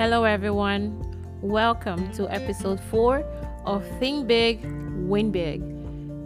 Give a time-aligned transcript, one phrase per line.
[0.00, 0.98] Hello, everyone.
[1.42, 3.22] Welcome to episode 4
[3.66, 4.64] of Think Big,
[4.96, 5.60] Win Big.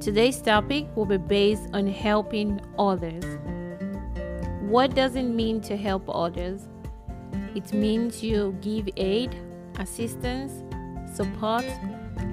[0.00, 3.24] Today's topic will be based on helping others.
[4.60, 6.68] What does it mean to help others?
[7.56, 9.34] It means you give aid,
[9.80, 10.52] assistance,
[11.12, 11.64] support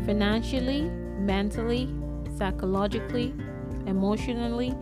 [0.05, 1.89] financially, mentally,
[2.37, 3.33] psychologically,
[3.87, 4.75] emotionally.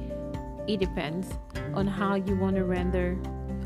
[0.68, 1.30] It depends
[1.74, 3.18] on how you want to render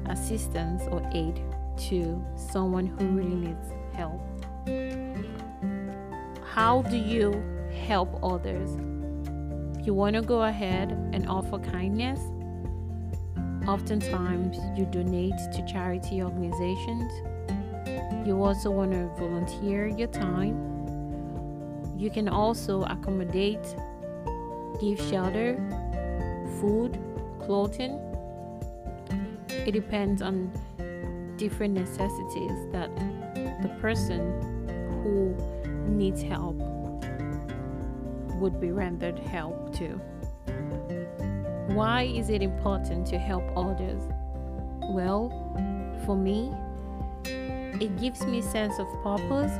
[0.09, 1.41] assistance or aid
[1.77, 4.21] to someone who really needs help.
[6.53, 7.31] How do you
[7.87, 8.69] help others?
[9.85, 12.19] You want to go ahead and offer kindness?
[13.67, 17.11] Oftentimes, you donate to charity organizations.
[18.27, 20.55] You also want to volunteer your time.
[21.97, 23.75] You can also accommodate,
[24.79, 25.57] give shelter,
[26.59, 26.99] food,
[27.41, 27.99] clothing.
[29.49, 30.51] It depends on
[31.37, 32.89] different necessities that
[33.61, 34.19] the person
[35.03, 35.35] who
[35.89, 36.55] needs help
[38.39, 39.99] would be rendered help to.
[41.73, 44.01] Why is it important to help others?
[44.91, 45.31] Well,
[46.05, 46.51] for me,
[47.25, 49.53] it gives me a sense of purpose.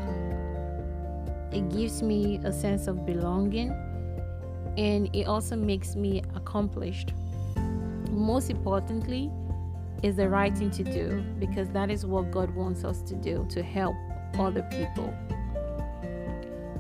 [1.52, 3.72] It gives me a sense of belonging
[4.78, 7.14] and it also makes me accomplished.
[8.10, 9.32] Most importantly,
[10.04, 13.48] is the right thing to do because that is what God wants us to do
[13.50, 13.96] to help
[14.38, 15.14] other people.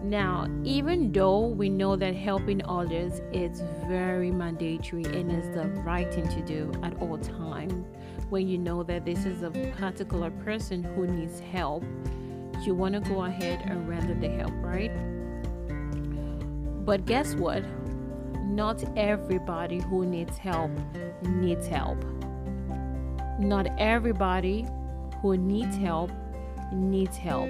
[0.03, 6.13] Now, even though we know that helping others is very mandatory and is the right
[6.13, 7.85] thing to do at all times,
[8.29, 11.83] when you know that this is a particular person who needs help,
[12.65, 14.91] you want to go ahead and render the help, right?
[16.85, 17.63] But guess what?
[18.41, 20.71] Not everybody who needs help
[21.23, 22.03] needs help.
[23.39, 24.67] Not everybody
[25.21, 26.11] who needs help
[26.71, 27.49] needs help.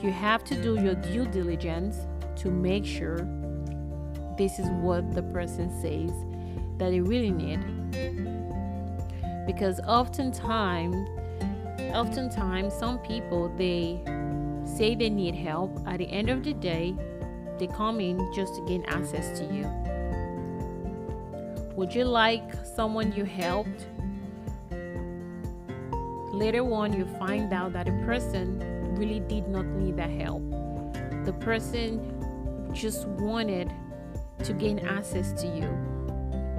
[0.00, 2.06] You have to do your due diligence
[2.36, 3.26] to make sure
[4.36, 6.12] this is what the person says
[6.78, 7.60] that they really need.
[9.46, 11.08] Because oftentimes,
[11.94, 14.00] oftentimes some people they
[14.64, 15.78] say they need help.
[15.86, 16.94] At the end of the day,
[17.58, 19.66] they come in just to gain access to you.
[21.76, 23.86] Would you like someone you helped
[26.32, 28.58] Later on, you find out that a person
[28.96, 30.42] really did not need that help.
[31.24, 33.70] The person just wanted
[34.44, 35.68] to gain access to you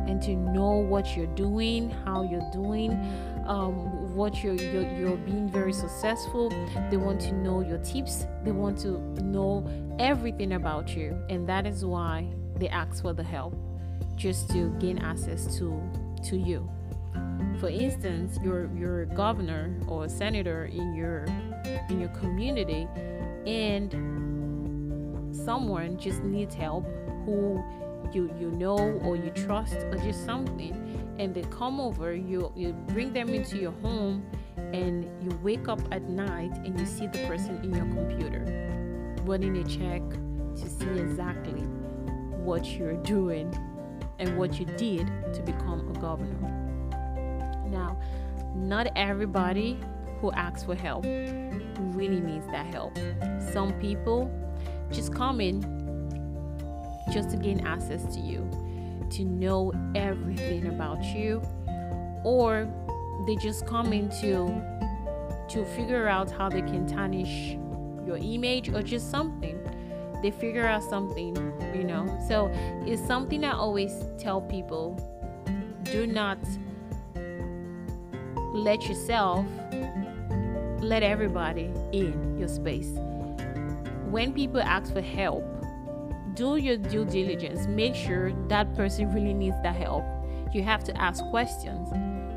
[0.07, 2.91] and to know what you're doing, how you're doing,
[3.47, 6.49] um, what you're, you're you're being very successful.
[6.91, 8.27] They want to know your tips.
[8.43, 9.67] They want to know
[9.99, 13.55] everything about you, and that is why they ask for the help,
[14.15, 15.81] just to gain access to
[16.25, 16.69] to you.
[17.59, 21.25] For instance, you're you're a governor or senator in your
[21.89, 22.87] in your community
[23.45, 23.91] and
[25.35, 26.85] someone just needs help
[27.25, 27.63] who
[28.13, 32.73] you you know or you trust or just something and they come over you you
[32.89, 34.25] bring them into your home
[34.57, 38.43] and you wake up at night and you see the person in your computer
[39.23, 40.01] running a check
[40.55, 41.61] to see exactly
[42.43, 43.53] what you're doing
[44.19, 46.72] and what you did to become a governor
[47.73, 47.97] now,
[48.55, 49.79] not everybody
[50.21, 51.05] who asks for help
[51.95, 52.97] really needs that help.
[53.51, 54.31] Some people
[54.91, 55.61] just come in
[57.11, 58.49] just to gain access to you,
[59.11, 61.41] to know everything about you,
[62.23, 62.67] or
[63.27, 64.61] they just come in to
[65.49, 67.57] to figure out how they can tarnish
[68.05, 69.59] your image or just something.
[70.21, 71.35] They figure out something,
[71.75, 72.17] you know.
[72.27, 72.49] So
[72.87, 74.97] it's something I always tell people
[75.83, 76.39] do not
[78.53, 79.47] let yourself
[80.79, 82.91] let everybody in your space.
[84.09, 85.43] When people ask for help,
[86.35, 87.65] do your due diligence.
[87.65, 90.03] Make sure that person really needs that help.
[90.53, 91.89] You have to ask questions.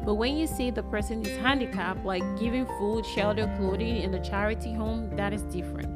[0.06, 4.24] But when you see the person is handicapped, like giving food, shelter, clothing in a
[4.24, 5.88] charity home, that is different.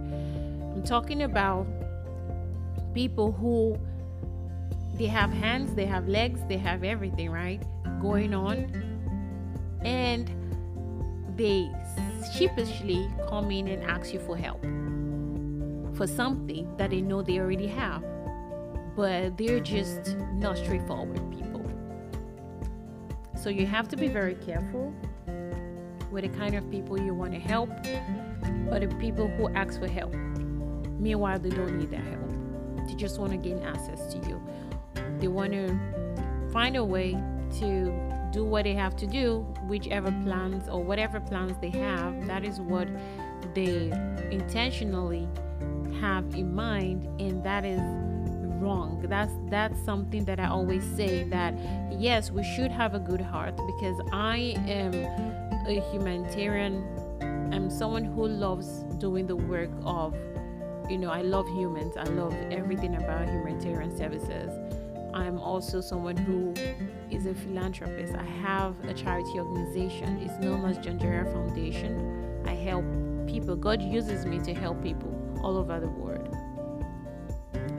[0.75, 1.67] I'm talking about
[2.93, 3.79] people who
[4.99, 7.63] they have hands, they have legs, they have everything, right?
[8.03, 8.90] Going on
[9.85, 10.31] and
[11.37, 11.71] they
[12.35, 14.63] sheepishly come in and ask you for help
[15.95, 18.03] for something that they know they already have,
[18.97, 21.63] but they're just not straightforward people.
[23.37, 24.95] So you have to be very careful
[26.11, 27.71] with the kind of people you want to help,
[28.71, 30.15] or the people who ask for help.
[30.99, 32.89] Meanwhile, they don't need that help.
[32.89, 34.43] They just want to gain access to you.
[35.19, 35.79] They want to
[36.51, 37.13] find a way
[37.59, 37.93] to
[38.33, 42.61] do what they have to do, whichever plans or whatever plans they have, that is
[42.61, 42.89] what
[43.55, 43.91] they
[44.31, 45.29] intentionally
[46.01, 47.81] have in mind, and that is
[48.61, 49.05] wrong.
[49.09, 51.55] That's that's something that I always say that
[51.91, 54.95] yes, we should have a good heart because I am
[55.67, 56.85] a humanitarian.
[57.53, 60.15] I'm someone who loves doing the work of
[60.89, 61.97] you know, I love humans.
[61.97, 64.51] I love everything about humanitarian services.
[65.15, 66.55] I'm also someone who
[67.11, 68.15] is a philanthropist.
[68.15, 70.19] I have a charity organization.
[70.23, 72.43] It's known as Janjera Foundation.
[72.47, 72.85] I help
[73.27, 73.57] people.
[73.57, 75.13] God uses me to help people
[75.43, 76.35] all over the world.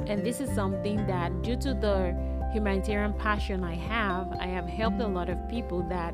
[0.08, 2.16] And this is something that, due to the
[2.54, 6.14] humanitarian passion I have, I have helped a lot of people that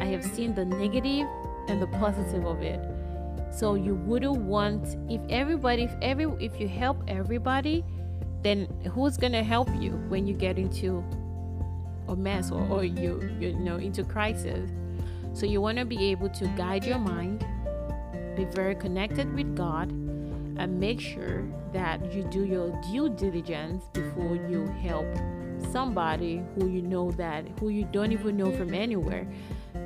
[0.00, 1.26] I have seen the negative
[1.68, 2.80] and the positive of it.
[3.52, 7.84] So you wouldn't want if everybody, if every, if you help everybody,
[8.44, 11.02] then who's gonna help you when you get into
[12.08, 14.70] a mess or, or you you know into crisis?
[15.32, 17.44] So you want to be able to guide your mind,
[18.36, 21.42] be very connected with God, and make sure
[21.72, 25.06] that you do your due diligence before you help
[25.72, 29.26] somebody who you know that who you don't even know from anywhere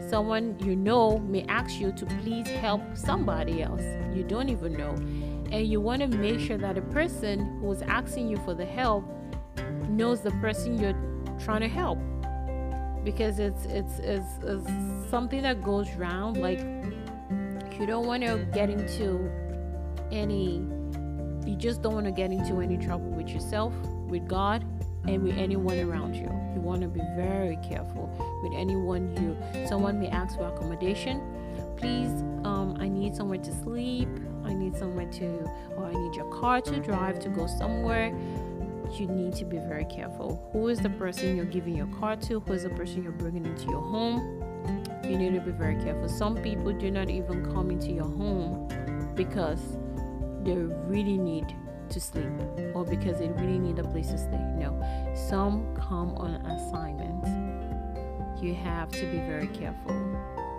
[0.08, 3.82] someone you know may ask you to please help somebody else
[4.14, 4.94] you don't even know
[5.50, 9.04] and you want to make sure that the person who's asking you for the help
[9.88, 10.96] knows the person you're
[11.38, 11.98] trying to help.
[13.04, 16.60] Because it's it's, it's, it's something that goes round like
[17.78, 19.30] you don't want to get into
[20.10, 20.56] any
[21.46, 23.72] you just don't want to get into any trouble with yourself
[24.08, 24.64] with god
[25.06, 26.24] and with anyone around you.
[26.54, 28.10] You want to be very careful
[28.42, 31.22] with anyone you someone may ask for accommodation.
[31.76, 32.10] Please
[32.44, 34.08] um, i need somewhere to sleep
[34.48, 35.26] i need somewhere to
[35.76, 38.08] or i need your car to drive to go somewhere
[38.92, 42.40] you need to be very careful who is the person you're giving your car to
[42.40, 44.42] who is the person you're bringing into your home
[45.04, 48.66] you need to be very careful some people do not even come into your home
[49.14, 49.60] because
[50.44, 51.54] they really need
[51.90, 52.32] to sleep
[52.74, 54.38] or because they really need a place to stay.
[54.56, 54.78] No,
[55.14, 57.24] some come on assignment.
[58.42, 59.94] You have to be very careful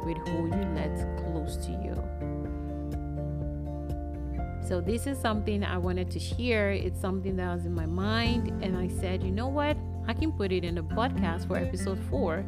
[0.03, 1.95] with who you let close to you.
[4.69, 6.69] So, this is something I wanted to share.
[6.69, 9.75] It's something that was in my mind, and I said, you know what?
[10.07, 12.45] I can put it in the podcast for episode four.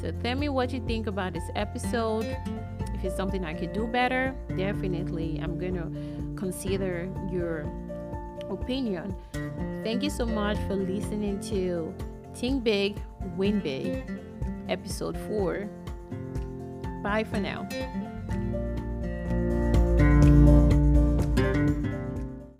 [0.00, 2.24] So, tell me what you think about this episode.
[2.94, 7.66] If it's something I could do better, definitely I'm going to consider your
[8.48, 9.16] opinion.
[9.82, 11.92] Thank you so much for listening to
[12.36, 12.96] Think Big,
[13.36, 14.04] Win Big,
[14.68, 15.68] episode 4.
[17.02, 17.66] Bye for now.